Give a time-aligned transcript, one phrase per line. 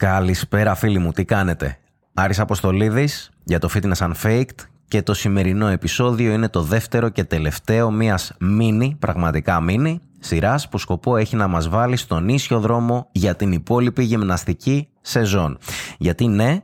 [0.00, 1.78] Καλησπέρα φίλοι μου, τι κάνετε;
[2.14, 7.90] Άρης Αποστολίδης για το Fitness Unfaked και το σημερινό επεισόδιο είναι το δεύτερο και τελευταίο
[7.90, 13.36] μιας μίνι, πραγματικά μίνι, σειράς που σκοπό έχει να μας βάλει στον ίσιο δρόμο για
[13.36, 15.58] την υπόλοιπη γυμναστική σεζόν.
[15.98, 16.60] Γιατί ναι,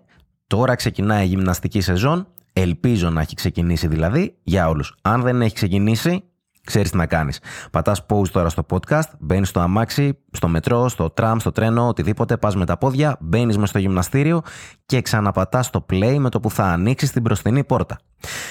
[0.47, 4.95] τώρα ξεκινάει η γυμναστική σεζόν, ελπίζω να έχει ξεκινήσει δηλαδή για όλους.
[5.03, 6.25] Αν δεν έχει ξεκινήσει,
[6.67, 7.41] ξέρεις τι να κάνεις.
[7.71, 12.37] Πατάς pause τώρα στο podcast, μπαίνεις στο αμάξι, στο μετρό, στο τραμ, στο τρένο, οτιδήποτε,
[12.37, 14.43] πας με τα πόδια, μπαίνεις μες στο γυμναστήριο
[14.87, 17.99] και ξαναπατάς το play με το που θα ανοίξεις την μπροστινή πόρτα.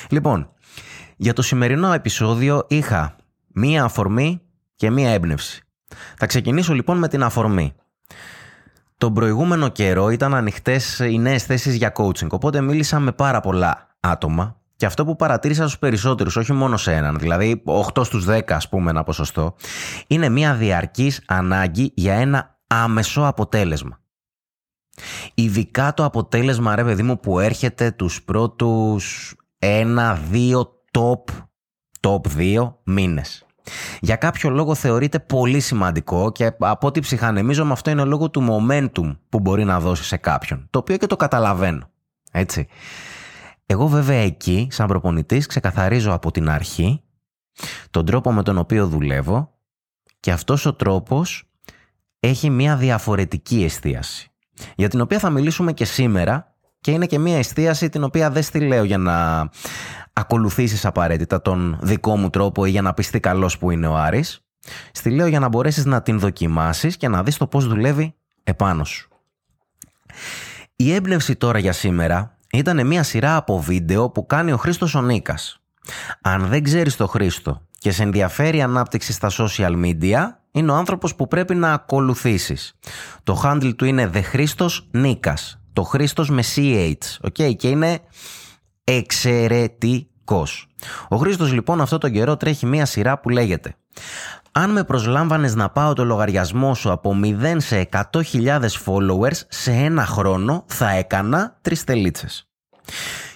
[0.09, 0.49] Λοιπόν,
[1.15, 3.15] για το σημερινό επεισόδιο είχα
[3.47, 4.41] μία αφορμή
[4.75, 5.63] και μία έμπνευση.
[6.17, 7.73] Θα ξεκινήσω λοιπόν με την αφορμή.
[8.97, 13.97] Τον προηγούμενο καιρό ήταν ανοιχτές οι νέες θέσεις για coaching, οπότε μίλησα με πάρα πολλά
[13.99, 17.61] άτομα και αυτό που παρατήρησα στους περισσότερους, όχι μόνο σε έναν, δηλαδή
[17.93, 19.55] 8 στους 10 ας πούμε ένα ποσοστό,
[20.07, 23.99] είναι μια διαρκής ανάγκη για ένα άμεσο αποτέλεσμα.
[25.33, 31.23] Ειδικά το αποτέλεσμα ρε παιδί μου που έρχεται τους πρώτους ένα, δύο top,
[31.99, 33.45] top δύο μήνες.
[33.99, 38.47] Για κάποιο λόγο θεωρείται πολύ σημαντικό και από ό,τι ψυχανεμίζω με αυτό είναι λόγω του
[38.49, 40.67] momentum που μπορεί να δώσει σε κάποιον.
[40.69, 41.89] Το οποίο και το καταλαβαίνω.
[42.31, 42.67] Έτσι.
[43.65, 47.03] Εγώ βέβαια εκεί, σαν προπονητής, ξεκαθαρίζω από την αρχή
[47.89, 49.53] τον τρόπο με τον οποίο δουλεύω
[50.19, 51.49] και αυτός ο τρόπος
[52.19, 54.29] έχει μια διαφορετική εστίαση.
[54.75, 58.43] Για την οποία θα μιλήσουμε και σήμερα και είναι και μια εστίαση την οποία δεν
[58.43, 59.49] στη λέω για να
[60.13, 63.95] ακολουθήσεις απαραίτητα τον δικό μου τρόπο ή για να πεις τι καλός που είναι ο
[63.95, 64.39] Άρης.
[64.91, 68.83] Στη λέω για να μπορέσεις να την δοκιμάσεις και να δεις το πώς δουλεύει επάνω
[68.83, 69.09] σου.
[70.75, 75.01] Η έμπνευση τώρα για σήμερα ήταν μια σειρά από βίντεο που κάνει ο Χρήστος ο
[75.01, 75.59] Νίκας.
[76.21, 80.19] Αν δεν ξέρεις το Χρήστο και σε ενδιαφέρει η ανάπτυξη στα social media,
[80.51, 82.73] είναι ο άνθρωπος που πρέπει να ακολουθήσεις.
[83.23, 85.59] Το handle του είναι The Χρήστος Νίκας.
[85.73, 86.93] Το Χρήστος με CH.
[87.21, 87.55] Okay?
[87.55, 87.99] Και είναι
[88.83, 90.67] εξαιρετικός.
[91.07, 93.75] Ο Χρήστος λοιπόν αυτό τον καιρό τρέχει μια σειρά που λέγεται
[94.57, 100.05] αν με προσλάμβανες να πάω το λογαριασμό σου από 0 σε 100.000 followers σε ένα
[100.05, 102.49] χρόνο θα έκανα τρεις τελίτσες.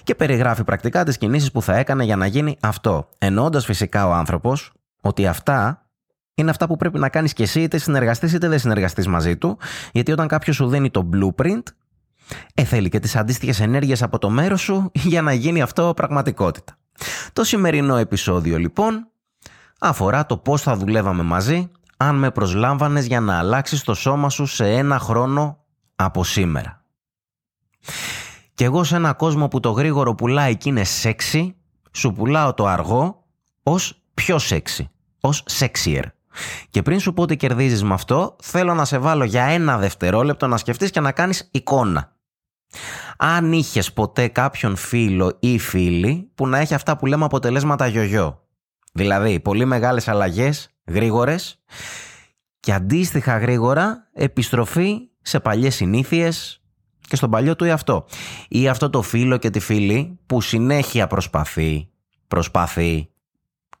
[0.02, 3.08] Και περιγράφει πρακτικά τις κινήσεις που θα έκανε για να γίνει αυτό.
[3.18, 5.86] Εννοώντας φυσικά ο άνθρωπος ότι αυτά
[6.34, 9.58] είναι αυτά που πρέπει να κάνεις και εσύ είτε συνεργαστείς είτε δεν συνεργαστείς μαζί του
[9.92, 11.62] γιατί όταν κάποιος σου δίνει το blueprint
[12.54, 16.76] ε, θέλει και τις αντίστοιχες ενέργειες από το μέρος σου για να γίνει αυτό πραγματικότητα.
[17.32, 19.10] Το σημερινό επεισόδιο λοιπόν
[19.80, 24.46] αφορά το πώς θα δουλεύαμε μαζί αν με προσλάμβανες για να αλλάξεις το σώμα σου
[24.46, 25.64] σε ένα χρόνο
[25.96, 26.84] από σήμερα.
[28.54, 31.56] Κι εγώ σε ένα κόσμο που το γρήγορο πουλάει και είναι σεξι,
[31.92, 33.24] σου πουλάω το αργό
[33.62, 34.90] ως πιο σεξι,
[35.20, 36.02] ως sexier.
[36.70, 40.46] Και πριν σου πω ότι κερδίζεις με αυτό, θέλω να σε βάλω για ένα δευτερόλεπτο
[40.46, 42.16] να σκεφτείς και να κάνεις εικόνα.
[43.16, 48.44] Αν είχες ποτέ κάποιον φίλο ή φίλη που να έχει αυτά που λέμε αποτελέσματα γιογιό.
[48.92, 51.62] Δηλαδή, πολύ μεγάλες αλλαγές, γρήγορες
[52.60, 56.62] και αντίστοιχα γρήγορα επιστροφή σε παλιές συνήθειες
[57.08, 58.06] και στον παλιό του εαυτό.
[58.48, 61.88] Ή αυτό το φίλο και τη φίλη που συνέχεια προσπαθεί,
[62.28, 63.08] προσπαθεί,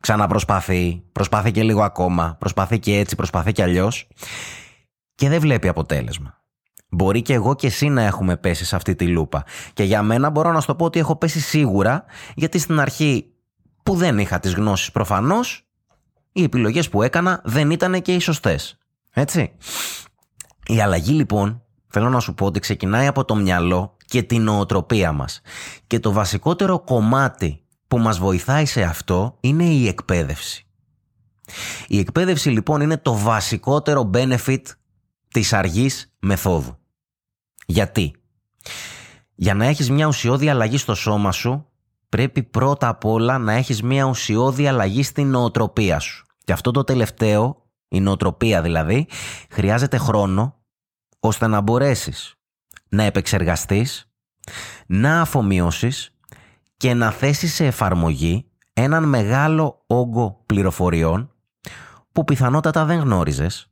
[0.00, 4.08] ξαναπροσπαθεί, προσπαθεί και λίγο ακόμα, προσπαθεί και έτσι, προσπαθεί και αλλιώς
[5.14, 6.38] και δεν βλέπει αποτέλεσμα.
[6.88, 9.44] Μπορεί και εγώ και εσύ να έχουμε πέσει σε αυτή τη λούπα.
[9.72, 12.04] Και για μένα μπορώ να σου το πω ότι έχω πέσει σίγουρα,
[12.34, 13.29] γιατί στην αρχή
[13.90, 15.66] που δεν είχα τις γνώσεις προφανώς,
[16.32, 18.78] οι επιλογές που έκανα δεν ήταν και οι σωστές.
[19.10, 19.52] Έτσι.
[20.66, 25.12] Η αλλαγή λοιπόν, θέλω να σου πω ότι ξεκινάει από το μυαλό και την νοοτροπία
[25.12, 25.40] μας.
[25.86, 30.66] Και το βασικότερο κομμάτι που μας βοηθάει σε αυτό είναι η εκπαίδευση.
[31.86, 34.62] Η εκπαίδευση λοιπόν είναι το βασικότερο benefit
[35.28, 36.78] της αργής μεθόδου.
[37.66, 38.14] Γιατί;
[39.34, 41.69] Για να έχεις μια ουσιώδη αλλαγή στο σώμα σου
[42.10, 46.24] πρέπει πρώτα απ' όλα να έχεις μια ουσιώδη αλλαγή στην νοοτροπία σου.
[46.44, 49.06] Και αυτό το τελευταίο, η νοοτροπία δηλαδή,
[49.50, 50.54] χρειάζεται χρόνο
[51.20, 52.34] ώστε να μπορέσεις
[52.88, 54.12] να επεξεργαστείς,
[54.86, 56.14] να αφομοιώσεις
[56.76, 61.32] και να θέσεις σε εφαρμογή έναν μεγάλο όγκο πληροφοριών
[62.12, 63.70] που πιθανότατα δεν γνώριζες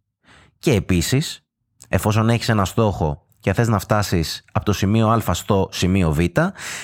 [0.59, 1.47] και επίσης,
[1.89, 6.19] εφόσον έχεις ένα στόχο και θες να φτάσεις από το σημείο Α στο σημείο Β,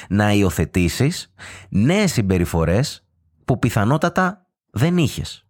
[0.09, 1.33] να υιοθετήσεις
[1.69, 3.05] νέες συμπεριφορές
[3.45, 5.47] που πιθανότατα δεν είχες.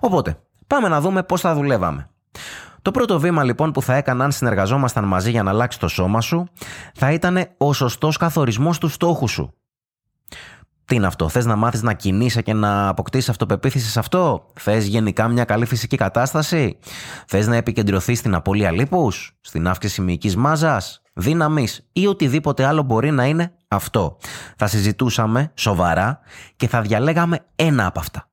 [0.00, 2.10] Οπότε, πάμε να δούμε πώς θα δουλεύαμε.
[2.82, 6.20] Το πρώτο βήμα λοιπόν που θα έκανα αν συνεργαζόμασταν μαζί για να αλλάξει το σώμα
[6.20, 6.48] σου
[6.94, 9.54] θα ήταν ο σωστός καθορισμός του στόχου σου.
[10.88, 14.86] Τι είναι αυτό, θες να μάθεις να κινείσαι και να αποκτήσεις αυτοπεποίθηση σε αυτό, θες
[14.86, 16.78] γενικά μια καλή φυσική κατάσταση,
[17.26, 23.10] θες να επικεντρωθείς στην απώλεια λίπους, στην αύξηση μυϊκής μάζας, δύναμης; Ή οτιδήποτε άλλο μπορεί
[23.10, 24.16] να είναι αυτό.
[24.56, 26.20] Θα συζητούσαμε σοβαρά
[26.56, 28.28] και θα διαλέγαμε ένα από αυτά.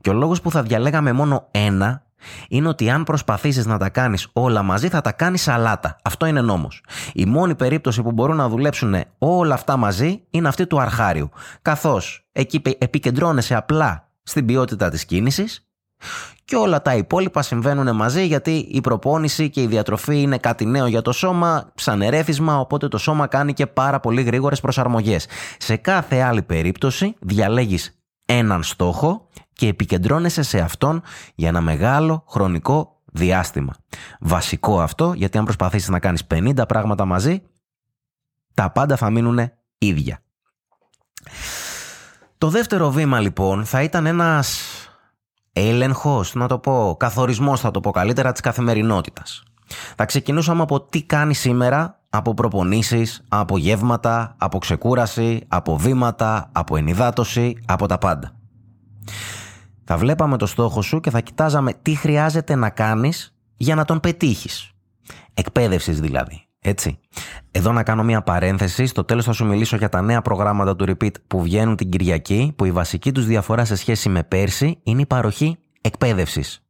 [0.00, 2.09] Και ο λόγος που θα διαλέγαμε μόνο ένα
[2.48, 5.96] είναι ότι αν προσπαθήσεις να τα κάνεις όλα μαζί θα τα κάνεις σαλάτα.
[6.04, 6.82] Αυτό είναι νόμος.
[7.12, 11.30] Η μόνη περίπτωση που μπορούν να δουλέψουν όλα αυτά μαζί είναι αυτή του αρχάριου.
[11.62, 15.64] Καθώς εκεί επικεντρώνεσαι απλά στην ποιότητα της κίνησης
[16.44, 20.86] και όλα τα υπόλοιπα συμβαίνουν μαζί γιατί η προπόνηση και η διατροφή είναι κάτι νέο
[20.86, 25.26] για το σώμα, σαν ερέθισμα, οπότε το σώμα κάνει και πάρα πολύ γρήγορες προσαρμογές.
[25.58, 27.99] Σε κάθε άλλη περίπτωση διαλέγεις
[28.32, 31.02] έναν στόχο και επικεντρώνεσαι σε αυτόν
[31.34, 33.74] για ένα μεγάλο χρονικό διάστημα.
[34.20, 37.42] Βασικό αυτό γιατί αν προσπαθήσεις να κάνεις 50 πράγματα μαζί,
[38.54, 40.22] τα πάντα θα μείνουν ίδια.
[42.38, 44.60] Το δεύτερο βήμα λοιπόν θα ήταν ένας
[45.52, 49.42] έλεγχος, να το πω, καθορισμός θα το πω καλύτερα της καθημερινότητας.
[49.96, 56.76] Θα ξεκινούσαμε από τι κάνει σήμερα, από προπονήσεις, από γεύματα, από ξεκούραση, από βήματα, από
[56.76, 58.32] ενυδάτωση, από τα πάντα.
[59.84, 64.00] Θα βλέπαμε το στόχο σου και θα κοιτάζαμε τι χρειάζεται να κάνεις για να τον
[64.00, 64.70] πετύχεις.
[65.34, 66.44] Εκπαίδευσης δηλαδή.
[66.60, 66.98] Έτσι.
[67.50, 68.86] Εδώ να κάνω μια παρένθεση.
[68.86, 72.52] Στο τέλος θα σου μιλήσω για τα νέα προγράμματα του Repeat που βγαίνουν την Κυριακή,
[72.56, 76.64] που η βασική τους διαφορά σε σχέση με πέρσι είναι η παροχή εκπαίδευσης.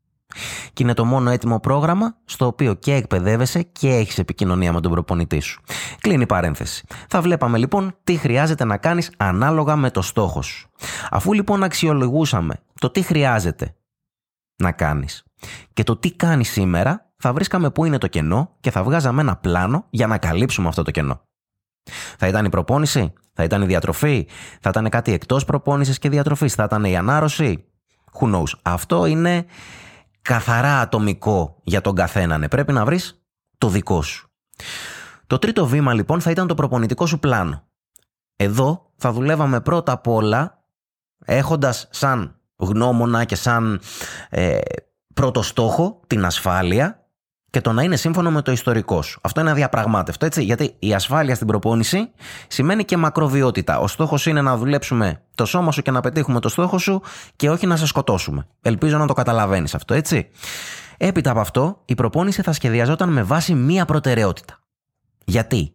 [0.73, 4.91] Και είναι το μόνο έτοιμο πρόγραμμα στο οποίο και εκπαιδεύεσαι και έχεις επικοινωνία με τον
[4.91, 5.61] προπονητή σου.
[6.00, 6.85] Κλείνει η παρένθεση.
[7.09, 10.71] Θα βλέπαμε λοιπόν τι χρειάζεται να κάνεις ανάλογα με το στόχο σου.
[11.11, 13.75] Αφού λοιπόν αξιολογούσαμε το τι χρειάζεται
[14.56, 15.25] να κάνεις
[15.73, 19.37] και το τι κάνεις σήμερα, θα βρίσκαμε πού είναι το κενό και θα βγάζαμε ένα
[19.37, 21.23] πλάνο για να καλύψουμε αυτό το κενό.
[22.19, 24.27] Θα ήταν η προπόνηση, θα ήταν η διατροφή,
[24.61, 27.65] θα ήταν κάτι εκτός προπόνησης και διατροφής, θα ήταν η ανάρρωση.
[28.21, 28.53] Who knows.
[28.62, 29.47] Αυτό είναι
[30.31, 32.47] καθαρά ατομικό για τον καθέναν.
[32.50, 33.23] Πρέπει να βρεις
[33.59, 34.31] το δικό σου.
[35.27, 37.67] Το τρίτο βήμα λοιπόν θα ήταν το προπονητικό σου πλάνο.
[38.37, 40.65] Εδώ θα δουλεύαμε πρώτα απ' όλα
[41.25, 43.81] έχοντας σαν γνώμονα και σαν
[44.29, 44.59] ε,
[45.15, 47.06] πρώτο στόχο την ασφάλεια
[47.50, 49.19] και το να είναι σύμφωνο με το ιστορικό σου.
[49.23, 50.43] Αυτό είναι αδιαπραγμάτευτο, έτσι.
[50.43, 52.11] Γιατί η ασφάλεια στην προπόνηση
[52.49, 53.79] σημαίνει και μακροβιότητα.
[53.79, 57.02] Ο στόχος είναι να δουλέψουμε το σώμα σου και να πετύχουμε το στόχο σου
[57.37, 58.47] και όχι να σε σκοτώσουμε.
[58.62, 60.29] Ελπίζω να το καταλαβαίνεις αυτό, έτσι.
[60.97, 64.58] Έπειτα από αυτό, η προπόνηση θα σχεδιαζόταν με βάση μία προτεραιότητα.
[65.25, 65.73] Γιατί,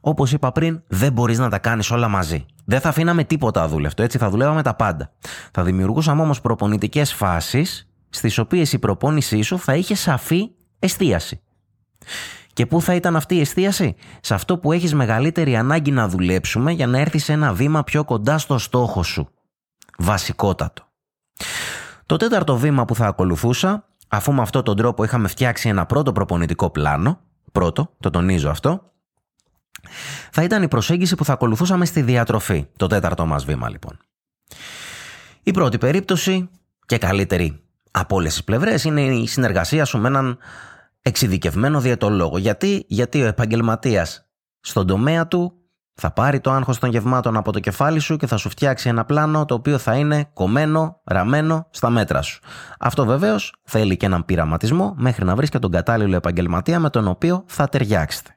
[0.00, 2.46] όπως είπα πριν, δεν μπορείς να τα κάνεις όλα μαζί.
[2.64, 4.18] Δεν θα αφήναμε τίποτα αδούλευτο, έτσι.
[4.18, 5.12] Θα δουλεύαμε τα πάντα.
[5.52, 11.40] Θα δημιουργούσαμε όμως προπονητικές φάσεις στις οποίες η προπόνησή σου θα είχε σαφή εστίαση.
[12.52, 16.72] Και πού θα ήταν αυτή η εστίαση; Σε αυτό που έχεις μεγαλύτερη ανάγκη να δουλέψουμε
[16.72, 19.28] για να έρθεις ένα βήμα πιο κοντά στο στόχο σου.
[19.98, 20.82] Βασικότατο.
[22.06, 26.12] Το τέταρτο βήμα που θα ακολουθούσα, αφού με αυτόν τον τρόπο είχαμε φτιάξει ένα πρώτο
[26.12, 27.20] προπονητικό πλάνο,
[27.52, 28.92] πρώτο, το τονίζω αυτό,
[30.30, 33.98] θα ήταν η προσέγγιση που θα ακολουθούσαμε στη διατροφή, το τέταρτο μας βήμα λοιπόν.
[35.42, 36.48] Η πρώτη περίπτωση
[36.86, 37.62] και καλύτερη
[38.00, 40.38] από όλες τις πλευρές είναι η συνεργασία σου με έναν
[41.02, 42.38] εξειδικευμένο διαιτολόγο.
[42.38, 44.28] Γιατί, Γιατί ο επαγγελματίας
[44.60, 45.52] στον τομέα του
[45.94, 49.04] θα πάρει το άγχος των γευμάτων από το κεφάλι σου και θα σου φτιάξει ένα
[49.04, 52.40] πλάνο το οποίο θα είναι κομμένο, ραμμένο στα μέτρα σου.
[52.78, 57.08] Αυτό βεβαίως θέλει και έναν πειραματισμό μέχρι να βρεις και τον κατάλληλο επαγγελματία με τον
[57.08, 58.30] οποίο θα ταιριάξετε.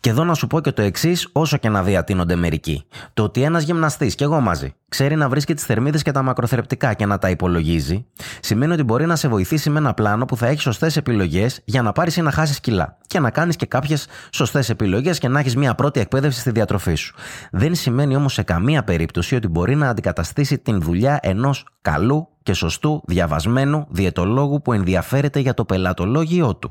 [0.00, 2.84] Και εδώ να σου πω και το εξής, όσο και να διατείνονται μερικοί.
[3.14, 6.94] Το ότι ένας γυμναστής, και εγώ μαζί, ξέρει να βρίσκει τις θερμίδες και τα μακροθρεπτικά
[6.94, 8.06] και να τα υπολογίζει,
[8.40, 11.82] σημαίνει ότι μπορεί να σε βοηθήσει με ένα πλάνο που θα έχει σωστές επιλογές για
[11.82, 12.98] να πάρεις ή να χάσεις κιλά.
[13.06, 16.94] Και να κάνεις και κάποιες σωστές επιλογές και να έχεις μια πρώτη εκπαίδευση στη διατροφή
[16.94, 17.14] σου.
[17.50, 22.52] Δεν σημαίνει όμως σε καμία περίπτωση ότι μπορεί να αντικαταστήσει την δουλειά ενός καλού και
[22.52, 26.70] σωστού διαβασμένου διαιτολόγου που ενδιαφέρεται για το πελατολόγιο του.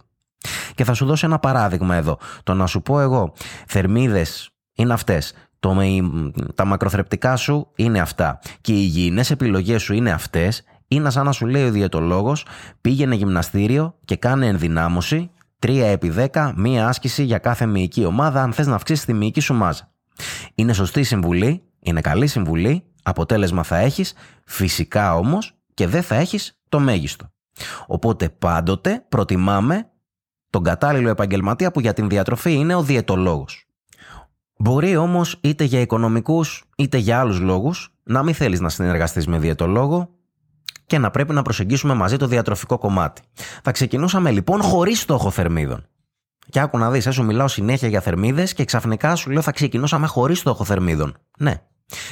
[0.76, 2.18] Και θα σου δώσω ένα παράδειγμα εδώ.
[2.44, 3.34] Το να σου πω εγώ,
[3.68, 5.34] θερμίδες είναι αυτές.
[5.60, 5.78] Το,
[6.56, 8.40] τα μακροθρεπτικά σου είναι αυτά.
[8.62, 10.64] Και οι υγιεινές επιλογές σου είναι αυτές.
[10.88, 12.46] Είναι σαν να σου λέει ο διαιτολόγος,
[12.82, 18.54] πήγαινε γυμναστήριο και κάνε ενδυνάμωση 3 επί 10, μία άσκηση για κάθε μυϊκή ομάδα, αν
[18.54, 19.92] θες να αυξήσεις τη μυϊκή σου μάζα.
[20.56, 24.14] Είναι σωστή συμβουλή, είναι καλή συμβουλή, αποτέλεσμα θα έχεις,
[24.46, 27.32] φυσικά όμως και δεν θα έχεις το μέγιστο.
[27.88, 29.90] Οπότε πάντοτε προτιμάμε
[30.50, 33.68] τον κατάλληλο επαγγελματία που για την διατροφή είναι ο διαιτολόγος.
[34.58, 39.40] Μπορεί όμως είτε για οικονομικούς είτε για άλλους λόγους να μην θέλεις να συνεργαστείς με
[39.40, 40.10] διαιτολόγο
[40.86, 43.22] και να πρέπει να προσεγγίσουμε μαζί το διατροφικό κομμάτι.
[43.64, 45.86] Θα ξεκινούσαμε λοιπόν χωρίς στόχο θερμίδων.
[46.50, 50.08] Και άκου να δεις, σου μιλάω συνέχεια για θερμίδες και ξαφνικά σου λέω θα ξεκινούσαμε
[50.08, 51.18] χωρίς στόχο θερμίδων.
[51.38, 51.62] Ναι,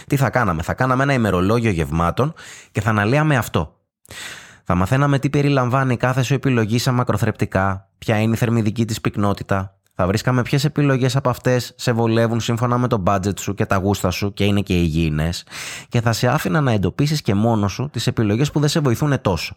[0.07, 2.33] Τι θα κάναμε, θα κάναμε ένα ημερολόγιο γευμάτων
[2.71, 3.79] και θα αναλύαμε αυτό.
[4.69, 9.77] Θα μαθαίναμε τι περιλαμβάνει κάθε σου επιλογή σε μακροθρεπτικά, ποια είναι η θερμιδική της πυκνότητα,
[9.93, 13.75] θα βρίσκαμε ποιες επιλογές από αυτές σε βολεύουν σύμφωνα με το budget σου και τα
[13.75, 15.45] γούστα σου και είναι και υγιεινές,
[15.89, 19.21] και θα σε άφηνα να εντοπίσεις και μόνος σου τις επιλογές που δεν σε βοηθούν
[19.21, 19.55] τόσο.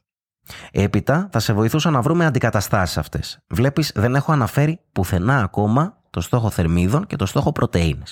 [0.71, 3.39] Έπειτα θα σε βοηθούσα να βρούμε αντικαταστάσεις αυτές.
[3.49, 8.03] Βλέπεις, δεν έχω αναφέρει πουθενά ακόμα το στόχο θερμίδων και το στόχο πρωτενη.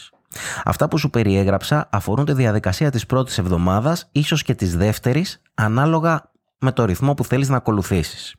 [0.64, 6.30] Αυτά που σου περιέγραψα αφορούν τη διαδικασία της πρώτης εβδομάδας, ίσως και της δεύτερης, ανάλογα
[6.58, 8.36] με το ρυθμό που θέλεις να ακολουθήσεις.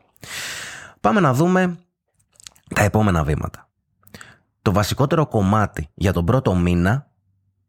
[1.01, 1.77] Πάμε να δούμε
[2.75, 3.69] τα επόμενα βήματα.
[4.61, 7.07] Το βασικότερο κομμάτι για τον πρώτο μήνα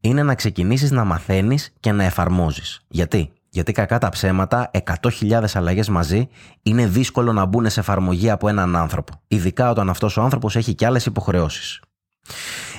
[0.00, 2.84] είναι να ξεκινήσεις να μαθαίνεις και να εφαρμόζεις.
[2.88, 6.28] Γιατί; Γιατί κακά τα ψέματα, 100.000 αλλαγές μαζί
[6.62, 9.12] είναι δύσκολο να μπουν σε εφαρμογή από έναν άνθρωπο.
[9.28, 11.80] Ειδικά όταν αυτός ο άνθρωπος έχει και άλλες υποχρεώσεις.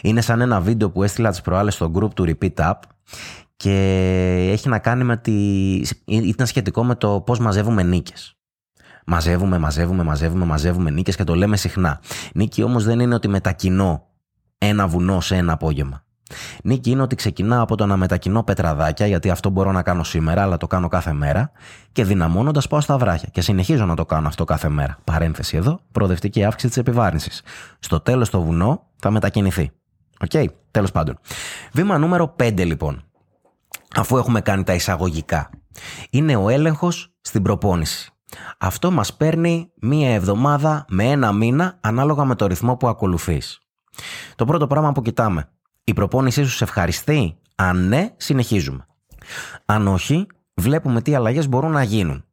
[0.01, 2.73] Είναι σαν ένα βίντεο που έστειλα τις προάλλες στο group του Repeat Up
[3.61, 5.33] και έχει να κάνει με τη...
[6.05, 8.35] ήταν σχετικό με το πώς μαζεύουμε νίκες.
[9.05, 12.01] Μαζεύουμε, μαζεύουμε, μαζεύουμε, μαζεύουμε νίκες και το λέμε συχνά.
[12.33, 14.07] Νίκη όμως δεν είναι ότι μετακινώ
[14.57, 16.03] ένα βουνό σε ένα απόγευμα.
[16.63, 20.41] Νίκη είναι ότι ξεκινά από το να μετακινώ πετραδάκια, γιατί αυτό μπορώ να κάνω σήμερα,
[20.41, 21.51] αλλά το κάνω κάθε μέρα,
[21.91, 23.29] και δυναμώνοντας πάω στα βράχια.
[23.31, 24.97] Και συνεχίζω να το κάνω αυτό κάθε μέρα.
[25.03, 27.41] Παρένθεση εδώ, προοδευτική αύξηση της επιβάρυνσης.
[27.79, 29.71] Στο τέλος το βουνό θα μετακινηθεί.
[30.19, 31.17] OK, okay, τέλος πάντων.
[31.71, 33.03] Βήμα νούμερο 5 λοιπόν.
[33.95, 35.49] Αφού έχουμε κάνει τα εισαγωγικά.
[36.09, 38.11] Είναι ο έλεγχος στην προπόνηση.
[38.57, 43.59] Αυτό μας παίρνει μία εβδομάδα με ένα μήνα ανάλογα με το ρυθμό που ακολουθείς.
[44.35, 45.49] Το πρώτο πράγμα που κοιτάμε.
[45.83, 48.85] Η προπόνησή σου σε ευχαριστεί; Αν ναι, συνεχίζουμε.
[49.65, 52.25] Αν όχι, βλέπουμε τι αλλαγές μπορούν να γίνουν.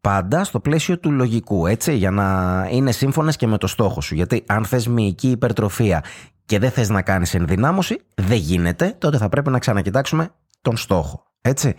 [0.00, 4.14] Πάντα στο πλαίσιο του λογικού, έτσι, για να είναι σύμφωνες και με το στόχο σου.
[4.14, 6.04] Γιατί αν θες μυϊκή υπερτροφία
[6.44, 10.30] και δεν θες να κάνεις ενδυνάμωση, δεν γίνεται, τότε θα πρέπει να ξανακοιτάξουμε
[10.60, 11.24] τον στόχο.
[11.40, 11.74] Έτσι.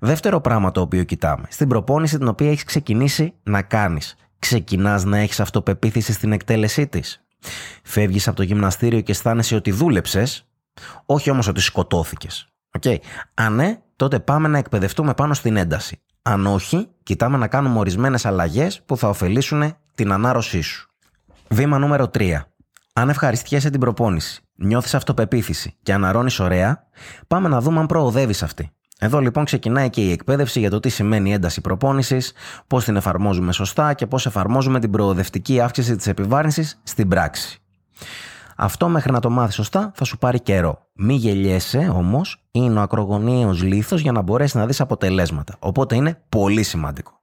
[0.00, 1.46] Δεύτερο πράγμα το οποίο κοιτάμε.
[1.50, 4.16] Στην προπόνηση την οποία έχεις ξεκινήσει να κάνεις.
[4.38, 7.24] Ξεκινάς να έχεις αυτοπεποίθηση στην εκτέλεσή της.
[7.82, 10.46] Φεύγεις από το γυμναστήριο και αισθάνεσαι ότι δούλεψες,
[11.06, 12.48] όχι όμως ότι σκοτώθηκες.
[12.80, 12.96] Okay.
[13.34, 16.00] Αν ναι, τότε πάμε να εκπαιδευτούμε πάνω στην ένταση.
[16.22, 20.88] Αν όχι, κοιτάμε να κάνουμε ορισμένες αλλαγές που θα ωφελήσουν την ανάρρωσή σου.
[21.48, 22.40] Βήμα νούμερο 3.
[22.96, 26.86] Αν ευχαριστιέσαι την προπόνηση, νιώθεις αυτοπεποίθηση και αναρώνεις ωραία,
[27.26, 28.70] πάμε να δούμε αν προοδεύεις αυτή.
[28.98, 32.32] Εδώ λοιπόν ξεκινάει και η εκπαίδευση για το τι σημαίνει ένταση προπόνησης,
[32.66, 37.58] πώς την εφαρμόζουμε σωστά και πώς εφαρμόζουμε την προοδευτική αύξηση της επιβάρυνσης στην πράξη.
[38.56, 40.78] Αυτό μέχρι να το μάθεις σωστά θα σου πάρει καιρό.
[40.92, 45.56] Μη γελιέσαι όμως, είναι ο ακρογωνίω λίθος για να μπορέσεις να δεις αποτελέσματα.
[45.58, 47.20] Οπότε είναι πολύ σημαντικό.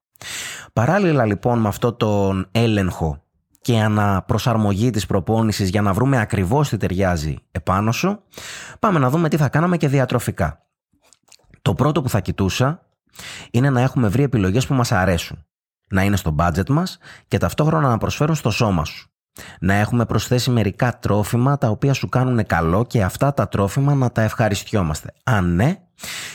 [0.73, 3.23] Παράλληλα λοιπόν με αυτό τον έλεγχο
[3.61, 8.23] και αναπροσαρμογή της προπόνησης για να βρούμε ακριβώς τι ταιριάζει επάνω σου,
[8.79, 10.65] πάμε να δούμε τι θα κάναμε και διατροφικά.
[11.61, 12.85] Το πρώτο που θα κοιτούσα
[13.51, 15.45] είναι να έχουμε βρει επιλογές που μας αρέσουν.
[15.89, 19.09] Να είναι στο budget μας και ταυτόχρονα να προσφέρουν στο σώμα σου.
[19.59, 24.11] Να έχουμε προσθέσει μερικά τρόφιμα τα οποία σου κάνουν καλό και αυτά τα τρόφιμα να
[24.11, 25.13] τα ευχαριστιόμαστε.
[25.23, 25.75] Αν ναι,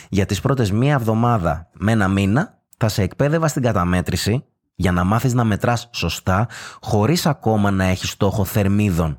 [0.08, 4.44] για τις πρώτες μία εβδομάδα με ένα μήνα θα σε εκπαίδευα στην καταμέτρηση
[4.76, 6.48] για να μάθεις να μετράς σωστά
[6.80, 9.18] χωρίς ακόμα να έχεις στόχο θερμίδων.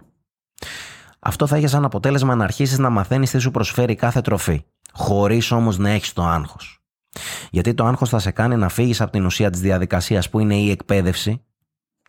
[1.19, 4.63] Αυτό θα έχεις σαν αποτέλεσμα να αρχίσεις να μαθαίνεις τι σου προσφέρει κάθε τροφή
[4.97, 6.79] χωρίς όμως να έχεις το άγχος.
[7.51, 10.55] Γιατί το άγχος θα σε κάνει να φύγεις από την ουσία της διαδικασίας που είναι
[10.55, 11.41] η εκπαίδευση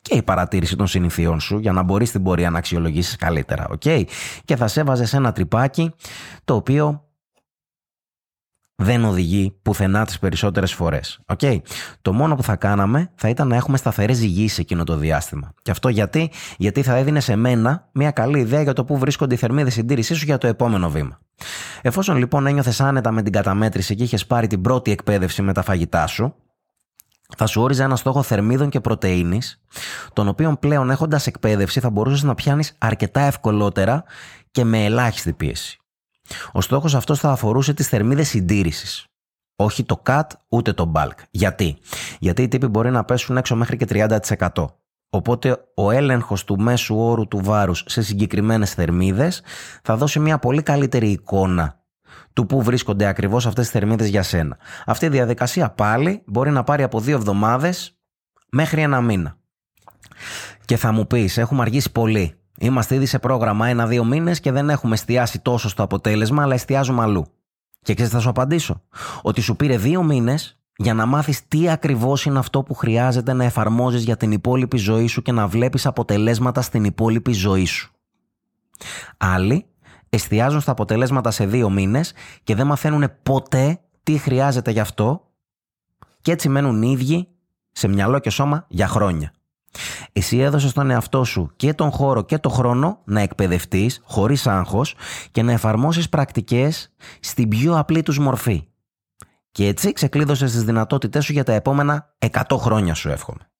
[0.02, 3.66] και η παρατήρηση των συνηθιών σου για να μπορείς την πορεία να αξιολογήσεις καλύτερα.
[3.78, 4.04] Okay?
[4.44, 5.94] Και θα σε έβαζε σε ένα τρυπάκι
[6.44, 7.07] το οποίο
[8.82, 11.20] δεν οδηγεί πουθενά τις περισσότερες φορές.
[11.26, 11.58] Okay.
[12.02, 15.54] Το μόνο που θα κάναμε θα ήταν να έχουμε σταθερές σε εκείνο το διάστημα.
[15.62, 19.34] Και αυτό γιατί, γιατί θα έδινε σε μένα μια καλή ιδέα για το πού βρίσκονται
[19.34, 21.18] οι θερμίδες συντήρησής σου για το επόμενο βήμα.
[21.82, 25.62] Εφόσον λοιπόν ένιωθες άνετα με την καταμέτρηση και είχες πάρει την πρώτη εκπαίδευση με τα
[25.62, 26.34] φαγητά σου,
[27.36, 29.40] θα σου όριζε ένα στόχο θερμίδων και πρωτενη,
[30.12, 34.04] τον οποίο πλέον έχοντας εκπαίδευση θα μπορούσες να πιάνεις αρκετά ευκολότερα
[34.50, 35.78] και με ελάχιστη πίεση.
[36.52, 39.06] Ο στόχος αυτός θα αφορούσε τις θερμίδες συντήρησης.
[39.56, 41.18] Όχι το cut ούτε το bulk.
[41.30, 41.78] Γιατί;
[42.18, 44.64] Γιατί οι τύποι μπορεί να πέσουν έξω μέχρι και 30%.
[45.10, 49.42] Οπότε ο έλεγχος του μέσου όρου του βάρους σε συγκεκριμένες θερμίδες
[49.82, 51.78] θα δώσει μια πολύ καλύτερη εικόνα
[52.32, 54.58] του πού βρίσκονται ακριβώς αυτές τις θερμίδες για σένα.
[54.86, 57.98] Αυτή η διαδικασία πάλι μπορεί να πάρει από δύο εβδομάδες
[58.50, 59.36] μέχρι ένα μήνα.
[60.64, 62.37] Και θα μου πεις, έχουμε αργήσει πολύ.
[62.58, 67.02] Είμαστε ήδη σε πρόγραμμα ένα-δύο μήνες και δεν έχουμε εστιάσει τόσο στο αποτέλεσμα, αλλά εστιάζουμε
[67.02, 67.26] αλλού.
[67.82, 68.82] Και ξέρεις, θα σου απαντήσω.
[69.22, 73.44] Ότι σου πήρε δύο μήνες για να μάθεις τι ακριβώς είναι αυτό που χρειάζεται να
[73.44, 77.92] εφαρμόζεις για την υπόλοιπη ζωή σου και να βλέπεις αποτελέσματα στην υπόλοιπη ζωή σου.
[79.16, 79.66] Άλλοι
[80.08, 82.12] εστιάζουν στα αποτελέσματα σε δύο μήνες
[82.42, 85.30] και δεν μαθαίνουν ποτέ τι χρειάζεται γι' αυτό
[86.20, 87.28] και έτσι μένουν ίδιοι
[87.72, 89.32] σε μυαλό και σώμα για χρόνια.
[90.12, 94.94] Εσύ έδωσες τον εαυτό σου και τον χώρο και τον χρόνο να εκπαιδευτείς χωρίς άγχος
[95.30, 98.66] και να εφαρμόσεις πρακτικές στην πιο απλή τους μορφή.
[99.50, 103.50] Και έτσι ξεκλείδωσες τις δυνατότητές σου για τα επόμενα 100 χρόνια σου εύχομαι.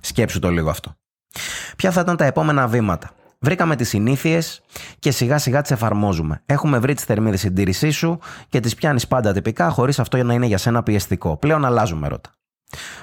[0.00, 0.96] Σκέψου το λίγο αυτό.
[1.76, 3.10] Ποια θα ήταν τα επόμενα βήματα;
[3.40, 4.62] Βρήκαμε τις συνήθειες
[4.98, 6.42] και σιγά σιγά τις εφαρμόζουμε.
[6.46, 10.46] Έχουμε βρει τις θερμίδες συντήρησής σου και τις πιάνεις πάντα τυπικά, χωρίς αυτό να είναι
[10.46, 11.36] για σένα πιεστικό.
[11.36, 12.37] Πλέον αλλάζουμε ρότα.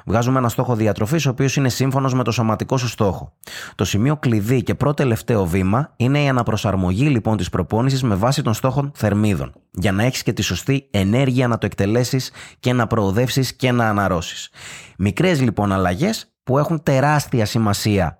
[0.05, 3.33] Βγάζουμε ένα στόχο διατροφής, ο οποίος είναι σύμφωνος με το σωματικό σου στόχο.
[3.75, 8.41] Το σημείο κλειδί και πρώτο τελευταίο βήμα είναι η αναπροσαρμογή λοιπόν της προπόνησης με βάση
[8.41, 9.53] των στόχων θερμίδων.
[9.71, 13.89] Για να έχεις και τη σωστή ενέργεια να το εκτελέσεις και να προοδεύσεις και να
[13.89, 14.49] αναρρώσεις.
[14.97, 18.19] Μικρές λοιπόν αλλαγές που έχουν τεράστια σημασία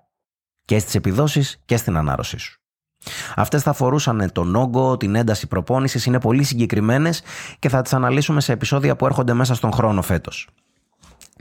[0.64, 2.60] και στις επιδόσεις και στην ανάρρωσή σου.
[3.34, 7.22] Αυτές θα αφορούσαν τον όγκο, την ένταση προπόνησης, είναι πολύ συγκεκριμένες
[7.58, 10.48] και θα τις αναλύσουμε σε επεισόδια που έρχονται μέσα στον χρόνο φέτος.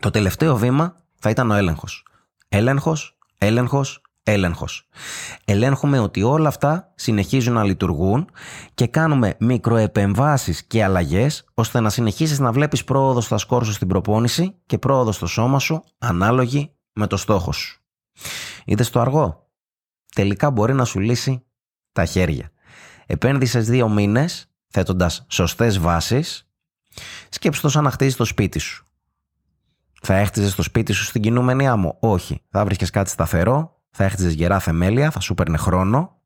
[0.06, 2.06] Το τελευταίο βήμα θα ήταν ο έλεγχος.
[2.48, 4.88] Έλεγχος, έλεγχος, έλεγχος.
[5.46, 8.30] Ελέγχουμε ότι όλα αυτά συνεχίζουν να λειτουργούν
[8.74, 13.88] και κάνουμε μικροεπεμβάσεις και αλλαγές ώστε να συνεχίσεις να βλέπεις πρόοδο στα σκόρ σου στην
[13.88, 17.82] προπόνηση και πρόοδο στο σώμα σου ανάλογη με το στόχο σου.
[18.66, 19.50] Είδες το αργό;
[20.16, 21.46] Τελικά μπορεί να σου λύσει
[21.92, 22.52] τα χέρια.
[23.06, 26.50] Επένδυσες δύο μήνες θέτοντας σωστές βάσεις.
[27.30, 28.85] Σκέψου το σαν να χτίζεις το σπίτι σου.
[30.08, 31.98] Θα έχτιζες το σπίτι σου στην κινούμενη άμμο.
[32.00, 32.42] Όχι.
[32.50, 36.22] Θα βρήκε κάτι σταθερό, θα έχτιζες γερά θεμέλια, θα σου παίρνε χρόνο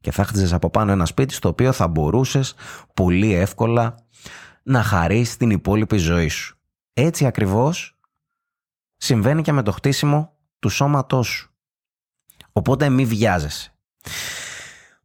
[0.00, 2.54] και θα έχτιζες από πάνω ένα σπίτι στο οποίο θα μπορούσες
[2.94, 3.94] πολύ εύκολα
[4.62, 6.58] να χαρίσει την υπόλοιπη ζωή σου.
[6.92, 7.98] Έτσι ακριβώς
[8.96, 11.50] συμβαίνει και με το χτίσιμο του σώματός σου.
[12.52, 13.72] Οπότε μη βιάζεσαι.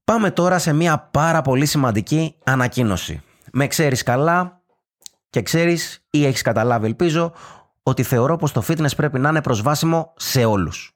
[0.04, 3.22] Πάμε τώρα σε μια πάρα πολύ σημαντική ανακοίνωση.
[3.52, 4.62] Με ξέρεις καλά
[5.30, 7.34] και ξέρεις ή έχεις καταλάβει ελπίζω
[7.88, 10.92] ότι θεωρώ πως το fitness πρέπει να είναι προσβάσιμο σε όλους.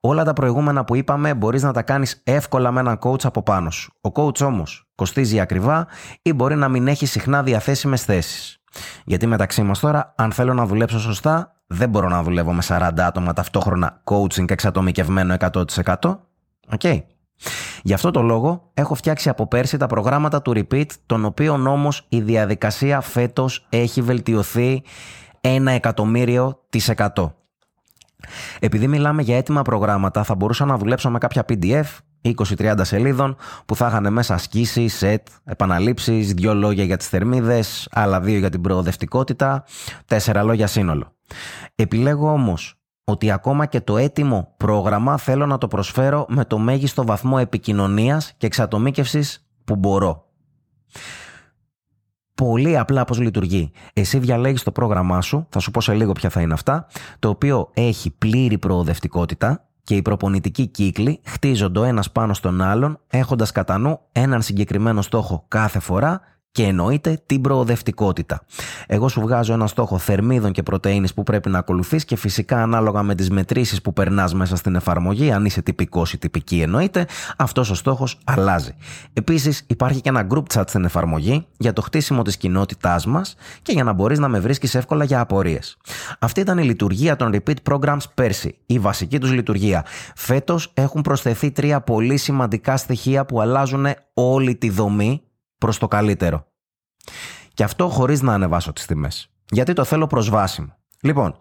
[0.00, 3.70] Όλα τα προηγούμενα που είπαμε μπορείς να τα κάνεις εύκολα με έναν coach από πάνω
[3.70, 3.92] σου.
[4.00, 5.86] Ο coach όμως κοστίζει ακριβά
[6.22, 8.62] ή μπορεί να μην έχει συχνά διαθέσιμες θέσεις.
[9.04, 12.90] Γιατί μεταξύ μας τώρα, αν θέλω να δουλέψω σωστά, δεν μπορώ να δουλεύω με 40
[12.96, 15.64] άτομα ταυτόχρονα coaching εξατομικευμένο 100%.
[16.68, 16.80] OK.
[16.80, 17.00] Okay.
[17.82, 22.06] Γι' αυτό το λόγο έχω φτιάξει από πέρσι τα προγράμματα του Repeat, των οποίων όμως
[22.08, 24.82] η διαδικασία φέτος έχει βελτιωθεί
[25.48, 27.34] ένα εκατομμύριο της εκατό.
[28.58, 31.84] Επειδή μιλάμε για έτοιμα προγράμματα, θα μπορούσα να δουλέψω με κάποια PDF
[32.34, 38.20] 20-30 σελίδων που θα είχαν μέσα ασκήσεις, σετ, επαναλήψεις, δύο λόγια για τις θερμίδες, άλλα
[38.20, 39.64] δύο για την προοδευτικότητα,
[40.06, 41.12] τέσσερα λόγια σύνολο.
[41.74, 47.04] Επιλέγω όμως ότι ακόμα και το έτοιμο πρόγραμμα θέλω να το προσφέρω με το μέγιστο
[47.04, 50.24] βαθμό επικοινωνίας και εξατομίκευσης που μπορώ.
[52.36, 53.70] Πολύ απλά πώς λειτουργεί.
[53.92, 56.86] Εσύ διαλέγεις το πρόγραμμά σου, θα σου πω σε λίγο ποια θα είναι αυτά,
[57.18, 63.00] το οποίο έχει πλήρη προοδευτικότητα και οι προπονητικοί κύκλοι χτίζονται ο ένας πάνω στον άλλον
[63.08, 66.20] έχοντας κατά νου έναν συγκεκριμένο στόχο κάθε φορά
[66.56, 68.42] και εννοείται την προοδευτικότητα.
[68.86, 73.02] Εγώ σου βγάζω ένα στόχο θερμίδων και πρωτεΐνης που πρέπει να ακολουθείς και φυσικά ανάλογα
[73.02, 77.70] με τις μετρήσεις που περνάς μέσα στην εφαρμογή, αν είσαι τυπικός ή τυπική εννοείται, αυτός
[77.70, 78.74] ο στόχος αλλάζει.
[79.12, 83.72] Επίσης υπάρχει και ένα group chat στην εφαρμογή για το χτίσιμο της κοινότητάς μας και
[83.72, 85.76] για να μπορείς να με βρίσκεις εύκολα για απορίες.
[86.18, 89.84] Αυτή ήταν η λειτουργία των Repeat Programs πέρσι, η βασική τους λειτουργία.
[90.14, 95.20] Φέτος έχουν προσθεθεί τρία πολύ σημαντικά στοιχεία που αλλάζουν όλη τη δομή
[95.58, 96.46] προς το καλύτερο.
[97.54, 99.30] Και αυτό χωρίς να ανεβάσω τις τιμές.
[99.50, 100.76] Γιατί το θέλω προσβάσιμο.
[101.00, 101.36] Λοιπόν,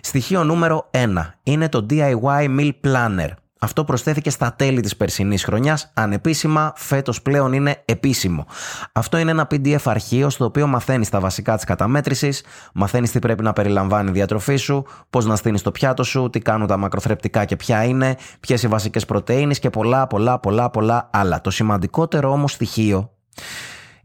[0.00, 1.06] στοιχείο νούμερο 1
[1.42, 3.28] είναι το DIY Meal Planner.
[3.60, 8.46] Αυτό προσθέθηκε στα τέλη της περσινής χρονιάς, ανεπίσημα, φέτος πλέον είναι επίσημο.
[8.92, 13.42] Αυτό είναι ένα PDF αρχείο στο οποίο μαθαίνεις τα βασικά της καταμέτρησης, μαθαίνεις τι πρέπει
[13.42, 17.44] να περιλαμβάνει η διατροφή σου, πώς να στείνεις το πιάτο σου, τι κάνουν τα μακροθρεπτικά
[17.44, 21.40] και ποια είναι, ποιες οι βασικές πρωτεΐνες και πολλά πολλά πολλά πολλά άλλα.
[21.40, 23.13] Το σημαντικότερο όμως στοιχείο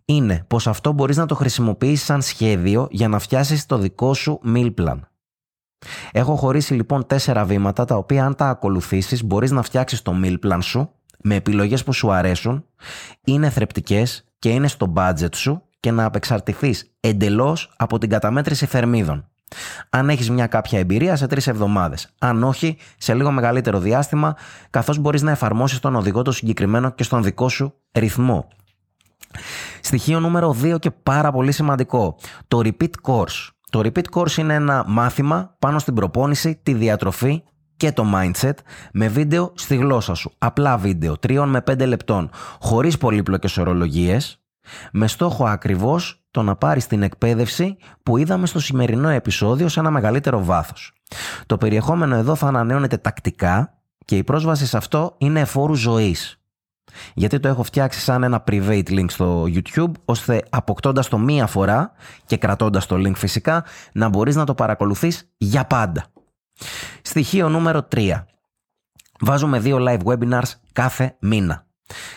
[0.06, 4.40] είναι πως αυτό μπορείς να το χρησιμοποιήσεις σαν σχέδιο για να φτιάσεις το δικό σου
[4.46, 5.00] meal plan.
[6.12, 10.36] Έχω χωρίσει λοιπόν τέσσερα βήματα τα οποία αν τα ακολουθήσεις μπορείς να φτιάξεις το meal
[10.44, 10.90] plan σου
[11.24, 12.66] με επιλογές που σου αρέσουν,
[13.24, 19.30] είναι θρεπτικές και είναι στο budget σου και να απεξαρτηθείς εντελώς από την καταμέτρηση θερμίδων.
[19.90, 22.10] Αν έχεις μια κάποια εμπειρία σε τρεις εβδομάδες.
[22.20, 24.36] Αν όχι, σε λίγο μεγαλύτερο διάστημα,
[24.70, 28.48] καθώς μπορείς να εφαρμόσεις τον οδηγό το συγκεκριμένο και στον δικό σου ρυθμό.
[29.82, 32.16] Στοιχείο νούμερο 2 και πάρα πολύ σημαντικό.
[32.48, 33.50] Το repeat course.
[33.70, 37.44] Το repeat course είναι ένα μάθημα πάνω στην προπόνηση, τη διατροφή
[37.78, 38.54] και το mindset
[38.94, 40.32] με βίντεο στη γλώσσα σου.
[40.38, 44.42] Απλά βίντεο, 3 με 5 λεπτών, χωρίς πολύπλοκες ορολογίες,
[44.92, 49.92] με στόχο ακριβώς το να πάρεις την εκπαίδευση που είδαμε στο σημερινό επεισόδιο σε ένα
[49.92, 50.94] μεγαλύτερο βάθος.
[51.46, 53.74] Το περιεχόμενο εδώ θα ανανεώνεται τακτικά
[54.06, 56.39] και η πρόσβαση σε αυτό είναι εφόρου ζωής.
[57.14, 61.92] Γιατί το έχω φτιάξει σαν ένα private link στο YouTube, ώστε αποκτώντας το μία φορά
[62.26, 66.06] και κρατώντας το link φυσικά, να μπορείς να το παρακολουθείς για πάντα.
[67.02, 68.26] Στοιχείο νούμερο 3.
[69.20, 71.68] Βάζουμε δύο live webinars κάθε μήνα.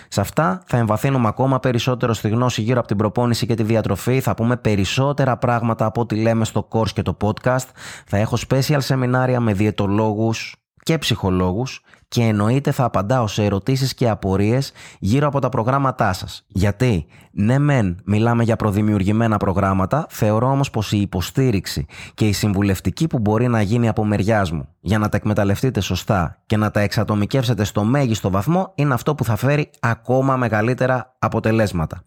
[0.09, 4.21] Σε αυτά θα εμβαθύνουμε ακόμα περισσότερο στη γνώση γύρω από την προπόνηση και τη διατροφή.
[4.21, 7.67] Θα πούμε περισσότερα πράγματα από ό,τι λέμε στο course και το podcast.
[8.07, 11.83] Θα έχω special σεμινάρια με διαιτολόγους και ψυχολόγους
[12.13, 16.45] και εννοείται θα απαντάω σε ερωτήσεις και απορίες γύρω από τα προγράμματά σας.
[16.47, 23.07] Γιατί, ναι μεν μιλάμε για προδημιουργημένα προγράμματα, θεωρώ όμως πως η υποστήριξη και η συμβουλευτική
[23.07, 26.81] που μπορεί να γίνει από μεριάς μου για να τα εκμεταλλευτείτε σωστά και να τα
[26.81, 32.05] εξατομικεύσετε στο μέγιστο βαθμό είναι αυτό που θα φέρει ακόμα μεγαλύτερα αποτελέσματα.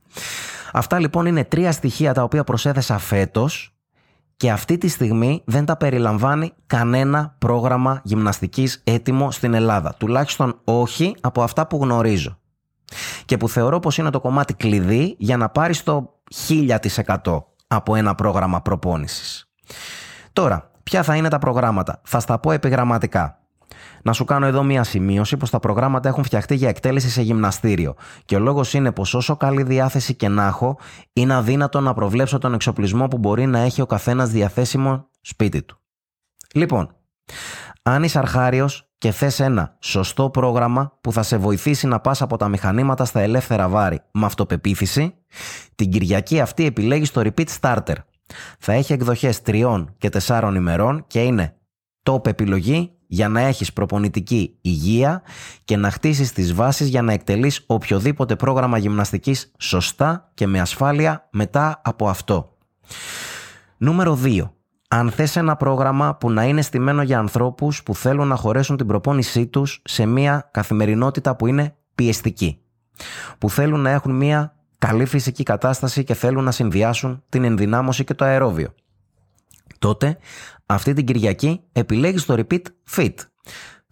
[0.74, 3.75] Αυτά λοιπόν είναι τρία στοιχεία τα οποία προσέθεσα φέτος
[4.38, 9.96] και αυτή τη στιγμή δεν τα περιλαμβάνει κανένα πρόγραμμα γυμναστικής έτοιμο στην Ελλάδα.
[9.98, 12.38] Τουλάχιστον όχι από αυτά που γνωρίζω.
[13.26, 18.16] Και που θεωρώ πως είναι το κομμάτι κλειδί για να πάρεις το 1000% από ένα
[18.16, 19.50] πρόγραμμα προπόνησης.
[20.34, 23.40] Τώρα, ποια θα είναι τα προγράμματα; Θα στα πω επιγραμματικά.
[24.06, 27.96] Να σου κάνω εδώ μία σημείωση πως τα προγράμματα έχουν φτιαχτεί για εκτέλεση σε γυμναστήριο.
[28.26, 30.78] Και ο λόγος είναι πως όσο καλή διάθεση και να έχω,
[31.14, 35.80] είναι αδύνατο να προβλέψω τον εξοπλισμό που μπορεί να έχει ο καθένας διαθέσιμο σπίτι του.
[36.54, 36.96] Λοιπόν,
[37.82, 42.38] αν είσαι αρχάριος και θες ένα σωστό πρόγραμμα που θα σε βοηθήσει να πας από
[42.38, 45.16] τα μηχανήματα στα ελεύθερα βάρη με αυτοπεποίθηση,
[45.76, 47.96] την Κυριακή αυτή επιλέγεις το Repeat Starter.
[48.60, 51.56] Θα έχει εκδοχές 3 και 4 ημερών και είναι
[52.04, 55.22] top επιλογή για να έχεις προπονητική υγεία
[55.64, 61.28] και να χτίσεις τις βάσεις για να εκτελείς οποιοδήποτε πρόγραμμα γυμναστικής σωστά και με ασφάλεια
[61.32, 62.58] μετά από αυτό.
[63.78, 64.50] Νούμερο 2.
[64.88, 68.88] Αν θες ένα πρόγραμμα που να είναι στημένο για ανθρώπους που θέλουν να χωρέσουν την
[68.88, 72.60] προπόνησή τους σε μια καθημερινότητα που είναι πιεστική.
[73.38, 78.14] Που θέλουν να έχουν μια καλή φυσική κατάσταση και θέλουν να συνδυάσουν την ενδυνάμωση και
[78.14, 78.74] το αερόβιο.
[79.80, 80.18] Τότε
[80.66, 82.62] αυτή την Κυριακή επιλέγεις το Repeat
[82.96, 83.14] Fit.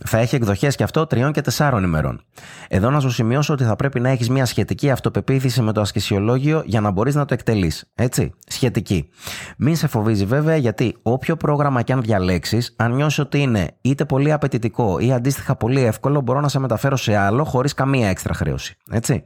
[0.05, 2.21] Θα έχει εκδοχές και αυτό τριών και τεσσάρων ημερών.
[2.67, 6.63] Εδώ να σου σημειώσω ότι θα πρέπει να έχεις μια σχετική αυτοπεποίθηση με το ασκησιολόγιο
[6.65, 7.91] για να μπορείς να το εκτελείς.
[7.95, 8.33] Έτσι.
[8.47, 9.09] Σχετική.
[9.57, 14.05] Μην σε φοβίζει βέβαια γιατί όποιο πρόγραμμα και αν διαλέξεις, αν νιώσεις ότι είναι είτε
[14.05, 18.33] πολύ απαιτητικό ή αντίστοιχα πολύ εύκολο, μπορώ να σε μεταφέρω σε άλλο χωρίς καμία έξτρα
[18.33, 18.77] χρέωση.
[18.91, 19.23] Έτσι.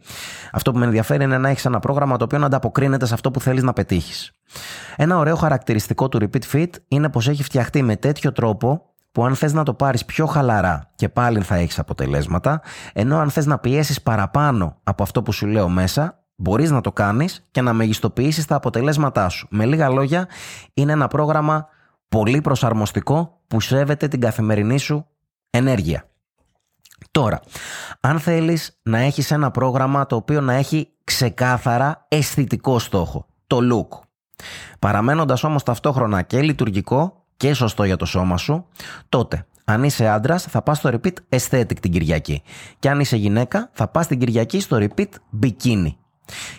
[0.52, 3.32] Αυτό που με ενδιαφέρει είναι να έχεις ένα πρόγραμμα το οποίο να ανταποκρίνεται σε αυτό
[3.32, 4.32] που θέλεις να πετύχεις.
[4.96, 8.82] Ένα ωραίο χαρακτηριστικό του Repeat Fit είναι πως έχει φτιαχτεί με τέτοιο τρόπο
[9.18, 12.62] που αν θες να το πάρεις πιο χαλαρά και πάλι θα έχεις αποτελέσματα,
[12.94, 16.92] ενώ αν θες να πιέσεις παραπάνω από αυτό που σου λέω μέσα, μπορείς να το
[16.92, 19.48] κάνεις και να μεγιστοποιήσεις τα αποτελέσματά σου.
[19.50, 20.28] Με λίγα λόγια,
[20.74, 21.68] είναι ένα πρόγραμμα
[22.10, 25.08] πολύ προσαρμοστικό που σέβεται την καθημερινή σου
[25.50, 26.10] ενέργεια.
[27.12, 27.40] Τώρα,
[28.00, 34.00] αν θέλεις να έχεις ένα πρόγραμμα το οποίο να έχει ξεκάθαρα αισθητικό στόχο, το look,
[34.80, 38.66] παραμένοντας όμως ταυτόχρονα και λειτουργικό και σωστό για το σώμα σου,
[39.10, 42.42] τότε αν είσαι άντρας, θα πας στο repeat aesthetic την Κυριακή.
[42.80, 45.10] Και αν είσαι γυναίκα, θα πας την Κυριακή στο repeat
[45.42, 45.96] bikini.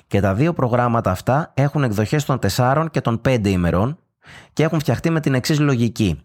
[0.07, 3.99] Και τα δύο προγράμματα αυτά έχουν εκδοχές των 4 και των 5 ημερών
[4.53, 6.23] και έχουν φτιαχτεί με την εξής λογική.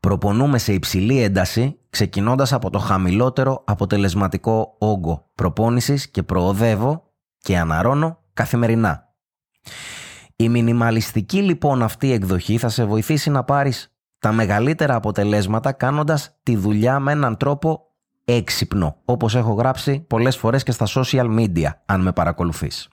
[0.00, 7.02] Προπονούμε σε υψηλή ένταση, ξεκινώντας από το χαμηλότερο αποτελεσματικό όγκο προπόνησης και προοδεύω
[7.38, 9.08] και αναρώνω καθημερινά.
[10.40, 16.56] Η μινιμαλιστική λοιπόν αυτή εκδοχή θα σε βοηθήσει να πάρεις τα μεγαλύτερα αποτελέσματα κάνοντας τη
[16.56, 17.80] δουλειά με έναν τρόπο
[18.24, 22.88] έξυπνο, όπως έχω γράψει πολλές φορές και στα social media, αν με παρακολουθείς.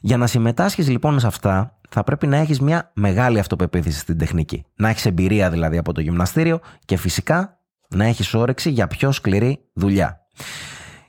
[0.00, 4.64] Για να συμμετάσχεις λοιπόν σε αυτά, θα πρέπει να έχεις μια μεγάλη αυτοπεποίθηση στην τεχνική.
[4.76, 9.58] Να έχεις εμπειρία δηλαδή από το γυμναστήριο και φυσικά να έχεις όρεξη για πιο σκληρή
[9.72, 10.20] δουλειά.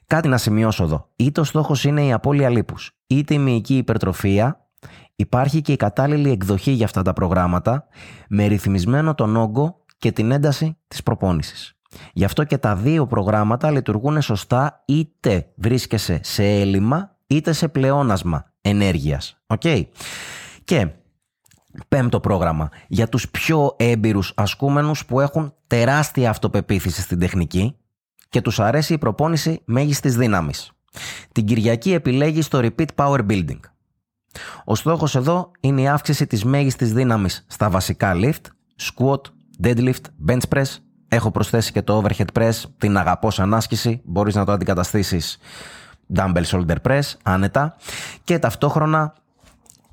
[0.08, 1.10] Κάτι να σημειώσω εδώ.
[1.16, 4.67] Είτε ο στόχος είναι η απώλεια λίπους, είτε η μυϊκή υπερτροφία,
[5.20, 7.88] Υπάρχει και η κατάλληλη εκδοχή για αυτά τα προγράμματα
[8.30, 11.78] με ρυθμισμένο τον όγκο και την ένταση της προπόνησης.
[12.14, 18.54] Γι' αυτό και τα δύο προγράμματα λειτουργούν σωστά είτε βρίσκεσαι σε έλλειμμα είτε σε πλεόνασμα
[18.62, 19.42] ενέργειας.
[19.48, 19.84] Okay?
[20.64, 20.88] Και
[21.88, 27.76] πέμπτο πρόγραμμα για τους πιο έμπειρους ασκούμενους που έχουν τεράστια αυτοπεποίθηση στην τεχνική
[28.30, 30.72] και τους αρέσει η προπόνηση μέγιστης δύναμης.
[31.32, 33.60] Την Κυριακή επιλέγει το Repeat Power Building.
[34.66, 38.42] Ο στόχος εδώ είναι η αύξηση της μέγιστης δύναμης στα βασικά lift,
[38.82, 39.22] squat,
[39.64, 44.02] deadlift, bench press Έχω προσθέσει και το overhead press, την αγαπώ σαν άσκηση.
[44.04, 45.38] Μπορείς να το αντικαταστήσεις
[46.16, 47.76] dumbbell shoulder press, άνετα.
[48.24, 49.14] Και ταυτόχρονα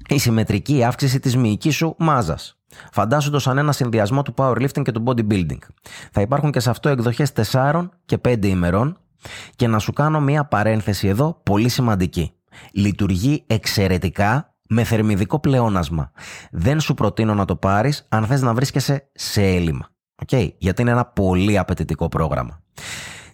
[0.09, 2.59] η συμμετρική αύξηση της μυϊκής σου μάζας.
[2.93, 5.59] Φαντάσου το σαν ένα συνδυασμό του powerlifting και του bodybuilding.
[6.13, 8.99] Θα υπάρχουν και σε αυτό εκδοχές 4 και 5 ημερών
[9.57, 12.33] και να σου κάνω μια παρένθεση εδώ πολύ σημαντική.
[12.73, 16.11] Λειτουργεί εξαιρετικά με θερμιδικό πλεόνασμα.
[16.51, 19.89] Δεν σου προτείνω να το πάρεις αν θες να βρίσκεσαι σε έλλειμμα.
[20.27, 20.49] Okay?
[20.59, 22.63] Γιατί είναι ένα πολύ απαιτητικό πρόγραμμα.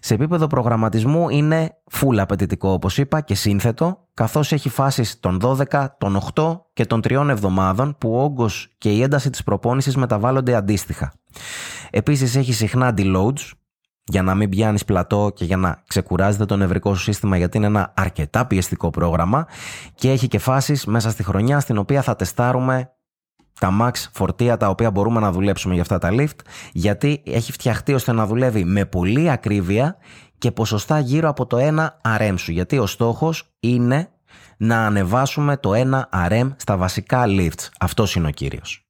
[0.02, 5.86] Σε επίπεδο προγραμματισμού είναι full απαιτητικό όπως είπα και σύνθετο καθώς έχει φάσεις των 12,
[5.98, 10.54] των 8 και των 3 εβδομάδων που ο όγκος και η ένταση της προπόνησης μεταβάλλονται
[10.54, 11.12] αντίστοιχα.
[11.90, 13.50] Επίσης έχει συχνά deloads
[14.10, 17.66] για να μην πιάνεις πλατό και για να ξεκουράζεται το νευρικό σου σύστημα γιατί είναι
[17.66, 19.46] ένα αρκετά πιεστικό πρόγραμμα
[19.94, 22.90] και έχει και φάσεις μέσα στη χρονιά στην οποία θα τεστάρουμε
[23.60, 26.38] τα max φορτία τα οποία μπορούμε να δουλέψουμε για αυτά τα lift
[26.72, 29.96] γιατί έχει φτιαχτεί ώστε να δουλεύει με πολύ ακρίβεια
[30.38, 34.08] και ποσοστά γύρω από το 1 RM σου γιατί ο στόχος είναι
[34.56, 37.68] να ανεβάσουμε το 1 RM στα βασικά lifts.
[37.80, 38.84] Αυτός είναι ο κύριος.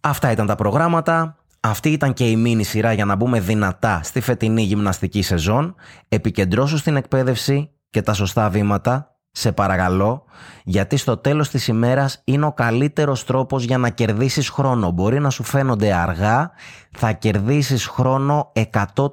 [0.00, 1.39] Αυτά ήταν τα προγράμματα.
[1.60, 5.74] Αυτή ήταν και η μίνι σειρά για να μπούμε δυνατά στη φετινή γυμναστική σεζόν.
[6.08, 10.24] Επικεντρώσου στην εκπαίδευση και τα σωστά βήματα σε παρακαλώ,
[10.64, 14.90] γιατί στο τέλος της ημέρας είναι ο καλύτερος τρόπος για να κερδίσεις χρόνο.
[14.90, 16.50] Μπορεί να σου φαίνονται αργά,
[16.90, 19.10] θα κερδίσεις χρόνο 100%,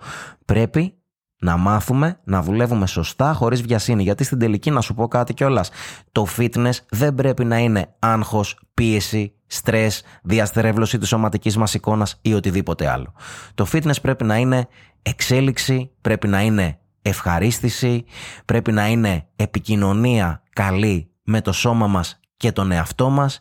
[0.46, 1.00] Πρέπει
[1.40, 4.04] να μάθουμε να δουλεύουμε σωστά χωρίς βιασύνη.
[4.04, 5.70] Γιατί στην τελική να σου πω κάτι κιόλας.
[6.12, 12.34] Το fitness δεν πρέπει να είναι άγχος, πίεση, στρες, διαστερεύλωση της σωματικής μας εικόνας ή
[12.34, 13.14] οτιδήποτε άλλο.
[13.54, 14.68] Το fitness πρέπει να είναι
[15.02, 18.06] εξέλιξη, πρέπει να είναι ευχαρίστηση,
[18.46, 23.40] πρέπει να είναι επικοινωνία καλή με το σώμα μας και τον εαυτό μας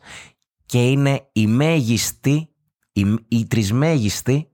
[0.67, 2.49] και είναι η μέγιστη,
[2.93, 4.49] η, η τρισμέγιστη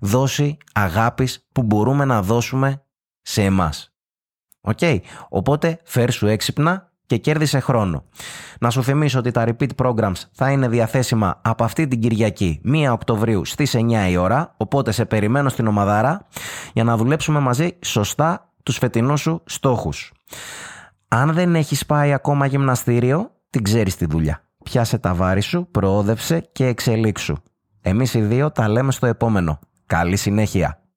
[0.00, 2.82] δόση αγάπης που μπορούμε να δώσουμε
[3.22, 3.92] σε εμάς.
[4.60, 4.78] Οκ,
[5.28, 8.04] οπότε φέρσου έξυπνα και κέρδισε χρόνο.
[8.60, 12.88] Να σου θυμίσω ότι τα Repeat programs θα είναι διαθέσιμα από αυτή την Κυριακή 1
[12.92, 16.26] Οκτωβρίου στις 9 η ώρα, οπότε σε περιμένω στην ομαδάρα
[16.72, 20.12] για να δουλέψουμε μαζί σωστά τους φετινούς σου στόχους.
[21.08, 24.42] Αν δεν έχεις πάει ακόμα γυμναστήριο, την ξέρεις τη δουλειά.
[24.64, 27.36] Πιάσε τα βάρη σου, προόδευσε και εξελίξου.
[27.82, 29.58] Εμείς οι δύο τα λέμε στο επόμενο.
[29.86, 30.81] Καλή συνέχεια.